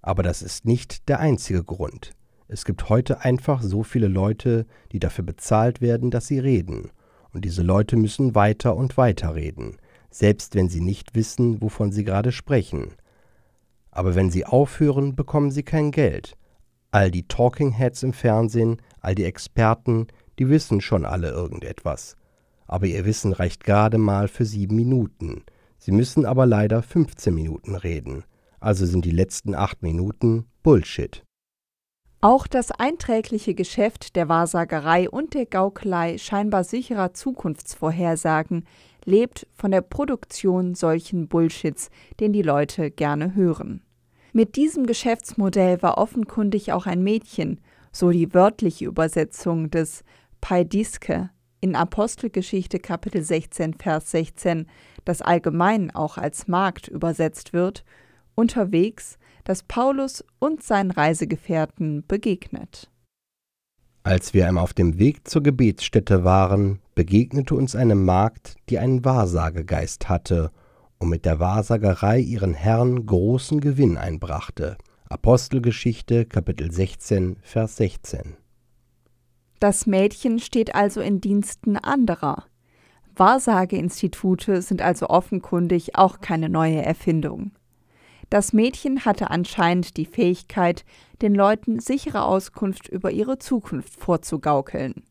Aber 0.01 0.23
das 0.23 0.41
ist 0.41 0.65
nicht 0.65 1.09
der 1.09 1.19
einzige 1.19 1.63
Grund. 1.63 2.13
Es 2.47 2.65
gibt 2.65 2.89
heute 2.89 3.21
einfach 3.21 3.61
so 3.61 3.83
viele 3.83 4.07
Leute, 4.07 4.65
die 4.91 4.99
dafür 4.99 5.25
bezahlt 5.25 5.79
werden, 5.79 6.09
dass 6.09 6.25
sie 6.25 6.39
reden. 6.39 6.89
Und 7.33 7.45
diese 7.45 7.61
Leute 7.61 7.97
müssen 7.97 8.33
weiter 8.33 8.75
und 8.75 8.97
weiter 8.97 9.35
reden, 9.35 9.77
selbst 10.09 10.55
wenn 10.55 10.69
sie 10.69 10.81
nicht 10.81 11.15
wissen, 11.15 11.61
wovon 11.61 11.91
sie 11.91 12.03
gerade 12.03 12.31
sprechen. 12.31 12.93
Aber 13.91 14.15
wenn 14.15 14.31
sie 14.31 14.45
aufhören, 14.45 15.15
bekommen 15.15 15.51
sie 15.51 15.63
kein 15.63 15.91
Geld. 15.91 16.37
All 16.91 17.11
die 17.11 17.27
Talking 17.27 17.71
Heads 17.71 18.03
im 18.03 18.13
Fernsehen, 18.13 18.81
all 19.01 19.15
die 19.15 19.25
Experten, 19.25 20.07
die 20.39 20.49
wissen 20.49 20.81
schon 20.81 21.05
alle 21.05 21.29
irgendetwas. 21.29 22.15
Aber 22.65 22.85
ihr 22.85 23.05
Wissen 23.05 23.33
reicht 23.33 23.63
gerade 23.63 23.97
mal 23.97 24.27
für 24.27 24.45
sieben 24.45 24.75
Minuten. 24.75 25.43
Sie 25.77 25.91
müssen 25.91 26.25
aber 26.25 26.45
leider 26.45 26.81
15 26.81 27.33
Minuten 27.33 27.75
reden. 27.75 28.23
Also 28.59 28.85
sind 28.85 29.05
die 29.05 29.11
letzten 29.11 29.55
acht 29.55 29.81
Minuten 29.81 30.45
Bullshit. 30.63 31.23
Auch 32.21 32.47
das 32.47 32.71
einträgliche 32.71 33.53
Geschäft 33.53 34.17
der 34.17 34.27
Wahrsagerei 34.27 35.09
und 35.09 35.33
der 35.33 35.45
Gaukelei 35.45 36.17
scheinbar 36.17 36.65
sicherer 36.65 37.13
Zukunftsvorhersagen 37.13 38.65
lebt 39.05 39.47
von 39.55 39.71
der 39.71 39.81
Produktion 39.81 40.75
solchen 40.75 41.27
Bullshits, 41.27 41.89
den 42.19 42.33
die 42.33 42.41
Leute 42.41 42.91
gerne 42.91 43.35
hören. 43.35 43.81
Mit 44.31 44.55
diesem 44.55 44.85
Geschäftsmodell 44.85 45.81
war 45.81 45.97
offenkundig 45.97 46.71
auch 46.71 46.85
ein 46.85 47.03
Mädchen, 47.03 47.59
so 47.91 48.11
die 48.11 48.33
wörtliche 48.33 48.85
Übersetzung 48.85 49.71
des 49.71 50.03
Paidiske 50.41 51.31
in 51.61 51.75
Apostelgeschichte 51.75 52.79
Kapitel 52.79 53.21
16 53.21 53.73
Vers 53.73 54.11
16, 54.11 54.67
das 55.03 55.21
allgemein 55.21 55.93
auch 55.93 56.17
als 56.17 56.47
Magd 56.47 56.87
übersetzt 56.87 57.53
wird, 57.53 57.83
unterwegs, 58.35 59.17
dass 59.43 59.63
Paulus 59.63 60.23
und 60.39 60.63
seinen 60.63 60.91
Reisegefährten 60.91 62.05
begegnet. 62.07 62.89
Als 64.03 64.33
wir 64.33 64.49
auf 64.57 64.73
dem 64.73 64.97
Weg 64.97 65.27
zur 65.27 65.43
Gebetsstätte 65.43 66.23
waren, 66.23 66.79
begegnete 66.95 67.53
uns 67.53 67.75
eine 67.75 67.95
Magd, 67.95 68.55
die 68.69 68.79
einen 68.79 69.03
Wahrsagegeist 69.03 70.07
hatte 70.07 70.51
und 70.99 71.09
mit 71.09 71.25
der 71.25 71.39
Wahrsagerei 71.39 72.19
ihren 72.19 72.53
Herrn 72.53 73.05
großen 73.05 73.59
Gewinn 73.59 73.97
einbrachte. 73.97 74.77
Apostelgeschichte 75.09 76.25
Kapitel 76.25 76.71
16 76.71 77.37
Vers 77.41 77.75
16 77.77 78.37
Das 79.59 79.85
Mädchen 79.85 80.39
steht 80.39 80.75
also 80.75 81.01
in 81.01 81.19
Diensten 81.19 81.75
anderer. 81.75 82.45
Wahrsageinstitute 83.15 84.61
sind 84.61 84.81
also 84.81 85.07
offenkundig 85.07 85.95
auch 85.95 86.21
keine 86.21 86.47
neue 86.47 86.81
Erfindung. 86.81 87.51
Das 88.29 88.53
Mädchen 88.53 89.05
hatte 89.05 89.31
anscheinend 89.31 89.97
die 89.97 90.05
Fähigkeit, 90.05 90.85
den 91.21 91.33
Leuten 91.33 91.79
sichere 91.79 92.23
Auskunft 92.23 92.87
über 92.87 93.11
ihre 93.11 93.39
Zukunft 93.39 93.99
vorzugaukeln. 93.99 95.03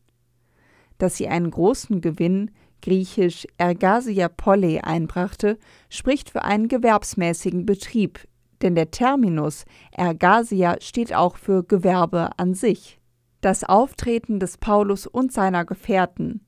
Dass 0.97 1.17
sie 1.17 1.27
einen 1.27 1.51
großen 1.51 2.01
Gewinn 2.01 2.51
griechisch 2.81 3.45
Ergasia 3.57 4.29
Polle 4.29 4.83
einbrachte, 4.85 5.57
spricht 5.89 6.29
für 6.29 6.43
einen 6.43 6.69
gewerbsmäßigen 6.69 7.65
Betrieb, 7.65 8.25
denn 8.61 8.75
der 8.75 8.91
Terminus 8.91 9.65
Ergasia 9.91 10.77
steht 10.79 11.13
auch 11.13 11.35
für 11.37 11.63
Gewerbe 11.63 12.29
an 12.37 12.53
sich. 12.53 12.99
Das 13.41 13.63
Auftreten 13.63 14.39
des 14.39 14.57
Paulus 14.57 15.07
und 15.07 15.31
seiner 15.31 15.65
Gefährten 15.65 16.41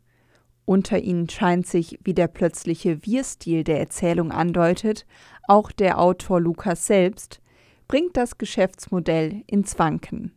unter 0.71 0.99
ihnen 0.99 1.27
scheint 1.27 1.67
sich, 1.67 1.99
wie 2.01 2.13
der 2.13 2.29
plötzliche 2.29 3.05
Wir-Stil 3.05 3.65
der 3.65 3.81
Erzählung 3.81 4.31
andeutet, 4.31 5.05
auch 5.45 5.69
der 5.69 5.99
Autor 5.99 6.39
Lukas 6.39 6.87
selbst, 6.87 7.41
bringt 7.89 8.15
das 8.15 8.37
Geschäftsmodell 8.37 9.43
ins 9.47 9.77
Wanken. 9.79 10.31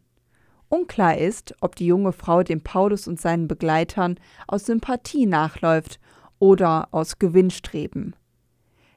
Unklar 0.68 1.18
ist, 1.18 1.54
ob 1.60 1.76
die 1.76 1.86
junge 1.86 2.10
Frau 2.10 2.42
dem 2.42 2.62
Paulus 2.62 3.06
und 3.06 3.20
seinen 3.20 3.46
Begleitern 3.46 4.18
aus 4.48 4.66
Sympathie 4.66 5.26
nachläuft 5.26 6.00
oder 6.40 6.88
aus 6.90 7.20
Gewinnstreben. 7.20 8.16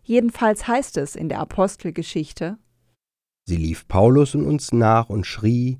Jedenfalls 0.02 0.68
heißt 0.68 0.98
es 0.98 1.16
in 1.16 1.30
der 1.30 1.40
Apostelgeschichte 1.40 2.58
Sie 3.46 3.58
lief 3.58 3.88
Paulus 3.88 4.34
und 4.34 4.48
uns 4.48 4.72
nach 4.74 5.08
und 5.08 5.28
schrie, 5.28 5.78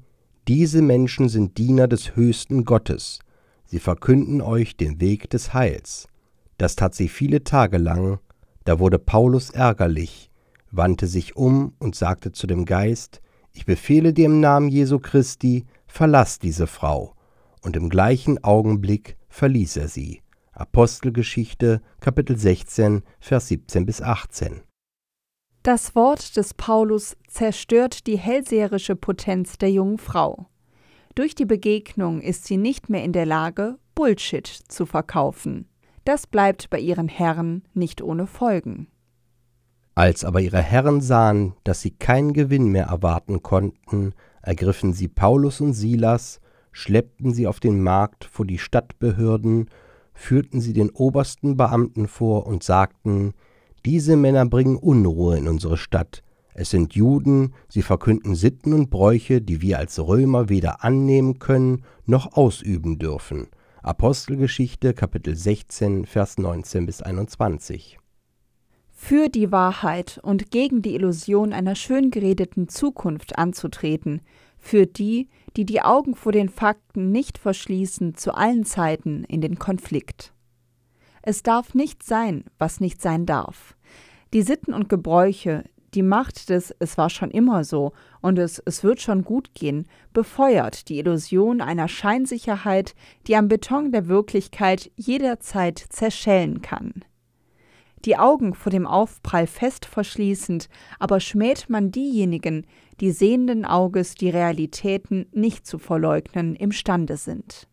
diese 0.48 0.84
Menschen 0.84 1.30
sind 1.30 1.58
Diener 1.58 1.88
des 1.88 2.16
höchsten 2.16 2.64
Gottes, 2.64 3.20
sie 3.68 3.80
verkünden 3.80 4.42
euch 4.42 4.76
den 4.76 5.00
Weg 5.00 5.30
des 5.30 5.54
Heils. 5.54 6.08
Das 6.58 6.76
tat 6.76 6.96
sie 6.96 7.08
viele 7.08 7.44
Tage 7.44 7.78
lang, 7.78 8.20
da 8.64 8.80
wurde 8.80 9.00
Paulus 9.00 9.52
ärgerlich, 9.52 10.32
wandte 10.72 11.08
sich 11.08 11.36
um 11.36 11.74
und 11.80 11.96
sagte 11.96 12.32
zu 12.32 12.48
dem 12.48 12.66
Geist, 12.66 13.22
ich 13.54 13.66
befehle 13.66 14.14
dir 14.14 14.26
im 14.26 14.40
Namen 14.40 14.70
Jesu 14.70 15.00
Christi, 15.00 15.66
verlass 15.88 16.40
diese 16.40 16.68
Frau. 16.68 17.16
Und 17.62 17.76
im 17.76 17.90
gleichen 17.90 18.44
Augenblick 18.44 19.18
verließ 19.30 19.78
er 19.78 19.88
sie. 19.88 20.22
Apostelgeschichte, 20.52 21.82
Kapitel 22.00 22.38
16, 22.38 23.04
Vers 23.20 23.48
17 23.48 23.86
bis 23.86 24.02
18. 24.02 24.62
Das 25.64 25.96
Wort 25.96 26.38
des 26.38 26.54
Paulus 26.54 27.18
zerstört 27.28 28.08
die 28.08 28.18
hellseherische 28.18 28.96
Potenz 28.96 29.58
der 29.58 29.72
jungen 29.72 29.98
Frau. 29.98 30.48
Durch 31.18 31.34
die 31.34 31.46
Begegnung 31.46 32.22
ist 32.22 32.46
sie 32.46 32.58
nicht 32.58 32.92
mehr 32.92 33.04
in 33.04 33.12
der 33.12 33.26
Lage, 33.26 33.80
Bullshit 33.96 34.46
zu 34.46 34.86
verkaufen. 34.86 35.68
Das 36.06 36.28
bleibt 36.28 36.70
bei 36.70 36.78
ihren 36.78 37.08
Herren 37.08 37.64
nicht 37.74 38.04
ohne 38.04 38.28
Folgen. 38.28 38.88
Als 39.96 40.24
aber 40.24 40.42
ihre 40.42 40.62
Herren 40.62 41.02
sahen, 41.02 41.56
dass 41.64 41.82
sie 41.82 41.90
keinen 41.90 42.34
Gewinn 42.34 42.68
mehr 42.68 42.86
erwarten 42.86 43.42
konnten, 43.42 44.14
ergriffen 44.44 44.94
sie 44.94 45.08
Paulus 45.08 45.60
und 45.60 45.74
Silas, 45.74 46.40
schleppten 46.72 47.34
sie 47.34 47.48
auf 47.48 47.60
den 47.60 47.82
Markt 47.82 48.24
vor 48.26 48.46
die 48.46 48.60
Stadtbehörden, 48.60 49.72
führten 50.14 50.62
sie 50.62 50.74
den 50.74 50.92
obersten 50.92 51.58
Beamten 51.58 52.08
vor 52.08 52.46
und 52.46 52.62
sagten, 52.62 53.34
diese 53.88 54.18
Männer 54.18 54.46
bringen 54.46 54.76
Unruhe 54.76 55.36
in 55.36 55.48
unsere 55.48 55.78
Stadt. 55.78 56.22
Es 56.60 56.72
sind 56.72 56.96
Juden, 56.96 57.54
sie 57.70 57.84
verkünden 57.84 58.34
Sitten 58.34 58.74
und 58.74 58.90
Bräuche, 58.90 59.42
die 59.42 59.62
wir 59.62 59.78
als 59.78 60.00
Römer 60.00 60.50
weder 60.50 60.84
annehmen 60.84 61.38
können 61.38 61.86
noch 62.08 62.36
ausüben 62.36 62.98
dürfen. 62.98 63.48
Apostelgeschichte 63.84 64.96
Kapitel 64.96 65.36
16 65.36 66.08
Vers 66.08 66.40
19 66.40 66.88
bis 66.88 67.04
21 67.04 68.00
für 69.00 69.30
die 69.30 69.52
Wahrheit 69.52 70.20
und 70.24 70.50
gegen 70.50 70.82
die 70.82 70.96
Illusion 70.96 71.54
einer 71.54 71.76
schön 71.76 72.10
geredeten 72.10 72.68
Zukunft 72.68 73.38
anzutreten, 73.38 74.22
für 74.58 74.88
die, 74.88 75.30
die 75.56 75.66
die 75.66 75.84
Augen 75.84 76.16
vor 76.16 76.32
den 76.32 76.50
Fakten 76.50 77.12
nicht 77.12 77.38
verschließen, 77.38 78.16
zu 78.16 78.34
allen 78.34 78.66
Zeiten 78.66 79.24
in 79.26 79.40
den 79.40 79.60
Konflikt. 79.60 80.34
Es 81.22 81.44
darf 81.44 81.76
nicht 81.76 82.02
sein, 82.02 82.46
was 82.58 82.80
nicht 82.80 83.00
sein 83.00 83.28
darf. 83.28 83.78
Die 84.34 84.42
Sitten 84.42 84.74
und 84.74 84.90
Gebräuche, 84.90 85.64
die 85.98 86.04
Macht 86.04 86.50
des 86.50 86.74
Es 86.78 86.98
war 86.98 87.10
schon 87.10 87.32
immer 87.32 87.64
so 87.64 87.92
und 88.22 88.38
es, 88.38 88.62
es 88.66 88.84
wird 88.84 89.02
schon 89.02 89.24
gut 89.24 89.56
gehen, 89.56 89.88
befeuert 90.14 90.88
die 90.90 91.00
Illusion 91.00 91.60
einer 91.60 91.88
Scheinsicherheit, 91.88 92.94
die 93.26 93.36
am 93.36 93.48
Beton 93.48 93.92
der 93.92 94.08
Wirklichkeit 94.08 94.92
jederzeit 94.96 95.80
zerschellen 95.90 96.62
kann 96.62 97.04
die 98.06 98.16
Augen 98.16 98.54
vor 98.54 98.72
dem 98.72 98.86
Aufprall 98.88 99.48
fest 99.48 99.86
verschließend, 99.86 100.70
aber 101.00 101.20
schmäht 101.20 101.66
man 101.68 101.92
diejenigen, 101.92 102.66
die 103.02 103.12
sehenden 103.12 103.66
Auges 103.66 104.16
die 104.16 104.30
Realitäten 104.30 105.26
nicht 105.34 105.66
zu 105.66 105.78
verleugnen 105.78 106.56
imstande 106.56 107.18
sind. 107.18 107.68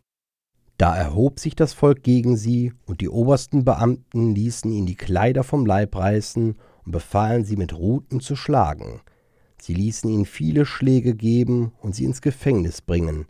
Da 0.77 0.97
erhob 0.97 1.39
sich 1.39 1.55
das 1.55 1.73
Volk 1.73 2.03
gegen 2.03 2.37
sie, 2.37 2.73
und 2.87 3.01
die 3.01 3.09
obersten 3.09 3.65
Beamten 3.65 4.35
ließen 4.35 4.73
ihn 4.73 4.87
die 4.87 4.97
Kleider 4.97 5.45
vom 5.45 5.67
Leib 5.67 5.95
reißen 5.95 6.57
und 6.85 6.93
befahlen 6.93 7.45
sie 7.45 7.57
mit 7.57 7.73
Ruten 7.73 8.21
zu 8.21 8.37
schlagen. 8.37 9.01
Sie 9.61 9.75
ließen 9.75 10.11
ihn 10.11 10.27
viele 10.27 10.67
Schläge 10.67 11.15
geben 11.15 11.73
und 11.81 11.95
sie 11.95 12.05
ins 12.05 12.21
Gefängnis 12.21 12.83
bringen. 12.83 13.27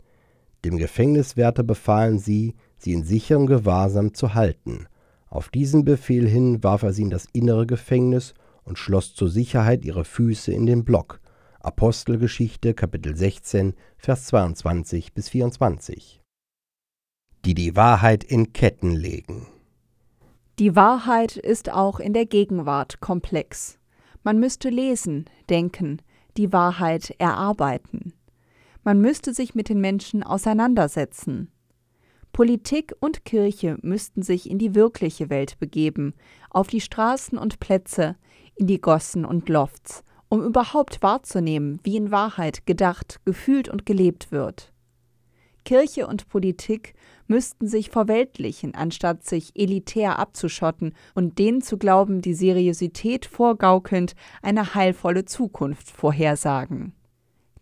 Dem 0.63 0.77
Gefängniswärter 0.77 1.63
befahlen 1.63 2.19
sie, 2.19 2.55
sie 2.77 2.93
in 2.93 3.03
sicherem 3.03 3.45
Gewahrsam 3.45 4.13
zu 4.13 4.33
halten 4.33 4.87
auf 5.35 5.49
diesen 5.49 5.83
Befehl 5.83 6.29
hin 6.29 6.63
warf 6.63 6.83
er 6.83 6.93
sie 6.93 7.01
in 7.01 7.09
das 7.09 7.27
innere 7.33 7.65
Gefängnis 7.65 8.33
und 8.63 8.79
schloss 8.79 9.13
zur 9.15 9.27
Sicherheit 9.27 9.83
ihre 9.83 10.05
Füße 10.05 10.53
in 10.53 10.65
den 10.65 10.85
Block. 10.85 11.19
Apostelgeschichte 11.59 12.73
Kapitel 12.73 13.17
16 13.17 13.73
Vers 13.97 14.27
22 14.27 15.13
bis 15.13 15.27
24. 15.27 16.21
Die 17.43 17.53
die 17.53 17.75
Wahrheit 17.75 18.23
in 18.23 18.53
Ketten 18.53 18.91
legen. 18.91 19.47
Die 20.57 20.73
Wahrheit 20.73 21.35
ist 21.35 21.69
auch 21.69 21.99
in 21.99 22.13
der 22.13 22.25
Gegenwart 22.25 23.01
komplex. 23.01 23.77
Man 24.23 24.39
müsste 24.39 24.69
lesen, 24.69 25.25
denken, 25.49 26.01
die 26.37 26.53
Wahrheit 26.53 27.13
erarbeiten. 27.17 28.13
Man 28.85 29.01
müsste 29.01 29.33
sich 29.33 29.53
mit 29.53 29.67
den 29.67 29.81
Menschen 29.81 30.23
auseinandersetzen. 30.23 31.51
Politik 32.31 32.95
und 33.01 33.25
Kirche 33.25 33.77
müssten 33.81 34.21
sich 34.21 34.49
in 34.49 34.57
die 34.57 34.75
wirkliche 34.75 35.29
Welt 35.29 35.59
begeben, 35.59 36.13
auf 36.49 36.67
die 36.67 36.81
Straßen 36.81 37.37
und 37.37 37.59
Plätze, 37.59 38.15
in 38.55 38.67
die 38.67 38.79
Gossen 38.79 39.25
und 39.25 39.49
Lofts, 39.49 40.05
um 40.29 40.41
überhaupt 40.41 41.03
wahrzunehmen, 41.03 41.81
wie 41.83 41.97
in 41.97 42.11
Wahrheit 42.11 42.65
gedacht, 42.65 43.19
gefühlt 43.25 43.67
und 43.67 43.85
gelebt 43.85 44.31
wird. 44.31 44.71
Kirche 45.65 46.07
und 46.07 46.29
Politik 46.29 46.93
müssten 47.27 47.67
sich 47.67 47.89
verweltlichen, 47.89 48.75
anstatt 48.75 49.25
sich 49.25 49.51
elitär 49.55 50.19
abzuschotten 50.19 50.93
und 51.13 51.39
denen 51.39 51.61
zu 51.61 51.77
glauben, 51.77 52.21
die 52.21 52.33
Seriosität 52.33 53.25
vorgaukelnd 53.25 54.15
eine 54.41 54.75
heilvolle 54.75 55.25
Zukunft 55.25 55.89
vorhersagen. 55.89 56.93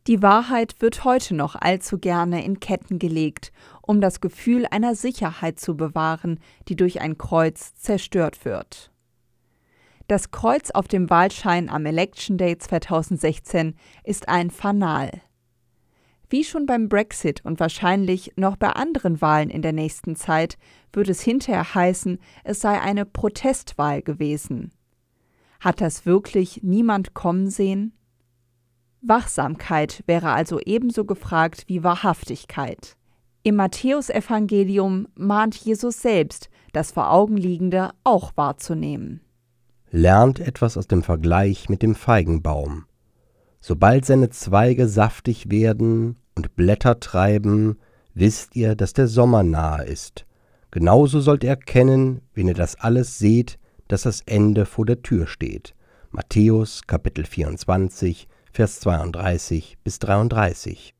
Die 0.07 0.21
Wahrheit 0.21 0.75
wird 0.81 1.05
heute 1.05 1.33
noch 1.33 1.55
allzu 1.55 1.97
gerne 1.97 2.43
in 2.43 2.59
Ketten 2.59 2.99
gelegt, 2.99 3.53
um 3.81 4.01
das 4.01 4.19
Gefühl 4.19 4.65
einer 4.69 4.95
Sicherheit 4.95 5.59
zu 5.59 5.77
bewahren, 5.77 6.39
die 6.67 6.75
durch 6.75 6.99
ein 6.99 7.17
Kreuz 7.17 7.73
zerstört 7.75 8.43
wird. 8.43 8.91
Das 10.09 10.31
Kreuz 10.31 10.71
auf 10.71 10.89
dem 10.89 11.09
Wahlschein 11.09 11.69
am 11.69 11.85
Election 11.85 12.37
Day 12.37 12.57
2016 12.57 13.75
ist 14.03 14.27
ein 14.27 14.51
Fanal. 14.51 15.21
Wie 16.33 16.43
schon 16.43 16.65
beim 16.65 16.89
Brexit 16.89 17.45
und 17.45 17.59
wahrscheinlich 17.59 18.31
noch 18.37 18.55
bei 18.57 18.69
anderen 18.69 19.21
Wahlen 19.21 19.51
in 19.51 19.61
der 19.61 19.71
nächsten 19.71 20.15
Zeit 20.15 20.57
wird 20.91 21.07
es 21.07 21.21
hinterher 21.21 21.75
heißen, 21.75 22.17
es 22.43 22.59
sei 22.59 22.81
eine 22.81 23.05
Protestwahl 23.05 24.01
gewesen. 24.01 24.71
Hat 25.59 25.79
das 25.79 26.07
wirklich 26.07 26.61
niemand 26.63 27.13
kommen 27.13 27.51
sehen? 27.51 27.93
Wachsamkeit 29.03 30.03
wäre 30.07 30.31
also 30.31 30.59
ebenso 30.59 31.05
gefragt 31.05 31.65
wie 31.67 31.83
Wahrhaftigkeit. 31.83 32.97
Im 33.43 33.57
Matthäusevangelium 33.57 35.09
mahnt 35.13 35.53
Jesus 35.53 36.01
selbst, 36.01 36.49
das 36.71 36.93
vor 36.93 37.11
Augen 37.11 37.37
liegende 37.37 37.91
auch 38.03 38.31
wahrzunehmen. 38.35 39.21
Lernt 39.91 40.39
etwas 40.39 40.77
aus 40.77 40.87
dem 40.87 41.03
Vergleich 41.03 41.69
mit 41.69 41.83
dem 41.83 41.93
Feigenbaum. 41.93 42.85
Sobald 43.61 44.05
seine 44.05 44.31
Zweige 44.31 44.87
saftig 44.87 45.51
werden 45.51 46.17
und 46.35 46.55
Blätter 46.55 46.99
treiben, 46.99 47.77
wisst 48.13 48.55
ihr, 48.55 48.75
dass 48.75 48.93
der 48.93 49.07
Sommer 49.07 49.43
nahe 49.43 49.85
ist. 49.85 50.25
Genauso 50.71 51.19
sollt 51.19 51.43
ihr 51.43 51.51
erkennen, 51.51 52.21
wenn 52.33 52.47
ihr 52.47 52.53
das 52.53 52.75
alles 52.79 53.19
seht, 53.19 53.59
dass 53.87 54.03
das 54.03 54.21
Ende 54.21 54.65
vor 54.65 54.85
der 54.85 55.01
Tür 55.01 55.27
steht. 55.27 55.75
Matthäus 56.09 56.87
Kapitel 56.87 57.25
24, 57.25 58.27
Vers 58.51 58.79
32 58.79 59.77
bis 59.83 59.99
33. 59.99 60.93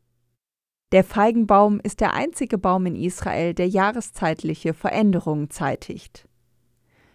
Der 0.92 1.04
Feigenbaum 1.04 1.80
ist 1.80 2.02
der 2.02 2.14
einzige 2.14 2.60
Baum 2.60 2.86
in 2.86 2.96
Israel, 2.96 3.56
der 3.56 3.68
jahreszeitliche 3.68 4.76
Veränderungen 4.76 5.50
zeitigt. 5.50 6.28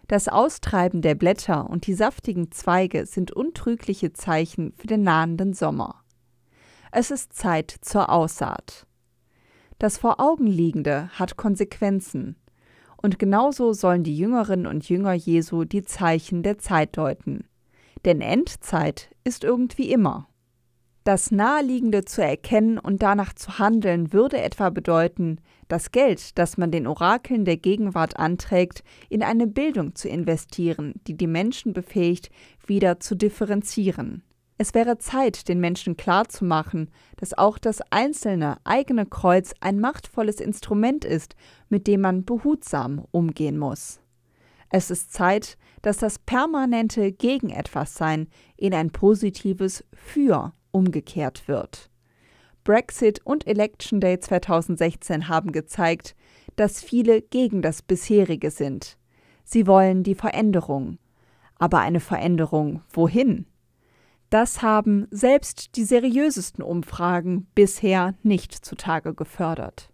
Das 0.09 0.27
Austreiben 0.27 1.01
der 1.01 1.15
Blätter 1.15 1.69
und 1.69 1.87
die 1.87 1.93
saftigen 1.93 2.51
Zweige 2.51 3.05
sind 3.05 3.31
untrügliche 3.31 4.11
Zeichen 4.11 4.73
für 4.75 4.87
den 4.87 5.03
nahenden 5.03 5.53
Sommer. 5.53 6.03
Es 6.91 7.11
ist 7.11 7.33
Zeit 7.33 7.75
zur 7.81 8.09
Aussaat. 8.09 8.87
Das 9.77 9.97
vor 9.97 10.19
Augen 10.19 10.47
liegende 10.47 11.09
hat 11.13 11.37
Konsequenzen, 11.37 12.35
und 13.01 13.17
genauso 13.17 13.71
sollen 13.73 14.03
die 14.03 14.17
Jüngerinnen 14.17 14.67
und 14.67 14.89
Jünger 14.89 15.13
Jesu 15.13 15.63
die 15.63 15.83
Zeichen 15.83 16.43
der 16.43 16.57
Zeit 16.57 16.97
deuten. 16.97 17.45
Denn 18.05 18.21
Endzeit 18.21 19.09
ist 19.23 19.43
irgendwie 19.43 19.91
immer. 19.91 20.27
Das 21.05 21.31
Naheliegende 21.31 22.03
zu 22.03 22.21
erkennen 22.21 22.77
und 22.77 23.01
danach 23.01 23.33
zu 23.33 23.57
handeln 23.57 24.11
würde 24.11 24.41
etwa 24.41 24.69
bedeuten, 24.69 25.39
das 25.69 25.91
Geld, 25.91 26.37
das 26.37 26.57
man 26.57 26.71
den 26.71 26.87
Orakeln 26.87 27.45
der 27.45 27.57
Gegenwart 27.57 28.17
anträgt, 28.17 28.83
in 29.09 29.23
eine 29.23 29.47
Bildung 29.47 29.95
zu 29.95 30.09
investieren, 30.09 30.95
die 31.07 31.15
die 31.15 31.27
Menschen 31.27 31.73
befähigt, 31.73 32.29
wieder 32.67 32.99
zu 32.99 33.15
differenzieren. 33.15 34.23
Es 34.61 34.73
wäre 34.73 34.97
Zeit, 34.97 35.47
den 35.47 35.61
Menschen 35.61 35.95
klarzumachen, 35.95 36.91
dass 37.15 37.35
auch 37.35 37.57
das 37.57 37.79
einzelne 37.91 38.57
eigene 38.65 39.05
Kreuz 39.05 39.53
ein 39.61 39.79
machtvolles 39.79 40.41
Instrument 40.41 41.05
ist, 41.05 41.37
mit 41.69 41.87
dem 41.87 42.01
man 42.01 42.25
behutsam 42.25 43.05
umgehen 43.11 43.57
muss. 43.57 44.01
Es 44.69 44.91
ist 44.91 45.13
Zeit, 45.13 45.57
dass 45.81 45.95
das 45.95 46.19
permanente 46.19 47.13
Gegen 47.13 47.51
etwas 47.51 47.95
sein 47.95 48.27
in 48.57 48.73
ein 48.73 48.91
positives 48.91 49.85
Für 49.93 50.51
umgekehrt 50.71 51.47
wird. 51.47 51.89
Brexit 52.65 53.21
und 53.25 53.47
Election 53.47 54.01
Day 54.01 54.19
2016 54.19 55.29
haben 55.29 55.53
gezeigt, 55.53 56.17
dass 56.57 56.83
viele 56.83 57.21
gegen 57.21 57.61
das 57.61 57.81
bisherige 57.81 58.51
sind. 58.51 58.97
Sie 59.45 59.67
wollen 59.67 60.03
die 60.03 60.15
Veränderung. 60.15 60.97
Aber 61.55 61.79
eine 61.79 62.01
Veränderung 62.01 62.81
wohin? 62.91 63.45
Das 64.29 64.61
haben 64.61 65.07
selbst 65.09 65.75
die 65.75 65.83
seriösesten 65.83 66.63
Umfragen 66.63 67.47
bisher 67.55 68.13
nicht 68.21 68.53
zutage 68.53 69.13
gefördert. 69.15 69.89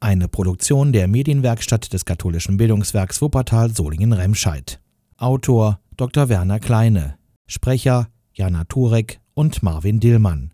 Eine 0.00 0.28
Produktion 0.28 0.92
der 0.92 1.08
Medienwerkstatt 1.08 1.92
des 1.92 2.04
katholischen 2.04 2.56
Bildungswerks 2.56 3.22
Wuppertal 3.22 3.70
Solingen-Remscheid. 3.70 4.80
Autor 5.16 5.80
Dr. 5.96 6.28
Werner 6.28 6.58
Kleine. 6.58 7.16
Sprecher 7.46 8.08
Jana 8.34 8.64
Turek 8.64 9.20
und 9.34 9.62
Marvin 9.62 10.00
Dillmann. 10.00 10.52